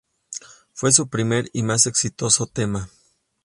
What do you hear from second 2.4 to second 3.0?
tema.